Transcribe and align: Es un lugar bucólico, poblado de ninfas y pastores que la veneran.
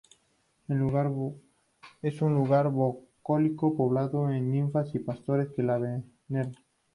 Es 0.67 2.21
un 2.23 2.33
lugar 2.39 2.71
bucólico, 2.71 3.77
poblado 3.77 4.25
de 4.29 4.41
ninfas 4.41 4.95
y 4.95 4.97
pastores 4.97 5.49
que 5.55 5.61
la 5.61 5.77
veneran. 5.77 6.55